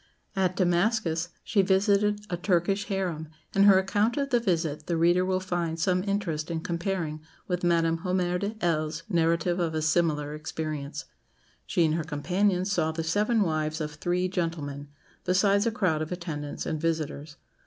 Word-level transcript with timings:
"At 0.45 0.55
Damascus 0.55 1.29
she 1.43 1.61
visited 1.61 2.21
a 2.27 2.35
Turkish 2.35 2.85
harem, 2.85 3.27
and 3.53 3.65
her 3.65 3.77
account 3.77 4.17
of 4.17 4.31
the 4.31 4.39
visit 4.39 4.87
the 4.87 4.97
reader 4.97 5.23
will 5.23 5.39
find 5.39 5.79
some 5.79 6.03
interest 6.05 6.49
in 6.49 6.61
comparing 6.61 7.21
with 7.47 7.63
Madame 7.63 7.97
Hommaire 7.99 8.39
de 8.39 8.55
Hell's 8.61 9.03
narrative 9.09 9.59
of 9.59 9.75
a 9.75 9.81
similar 9.83 10.33
experience. 10.33 11.05
She 11.67 11.85
and 11.85 11.93
her 11.93 12.03
companions 12.03 12.71
saw 12.71 12.91
the 12.91 13.03
seven 13.03 13.43
wives 13.43 13.79
of 13.79 13.91
three 13.93 14.27
gentlemen, 14.27 14.87
besides 15.23 15.67
a 15.67 15.71
crowd 15.71 16.01
of 16.01 16.11
attendants 16.11 16.65
and 16.65 16.81
visitors. 16.81 17.37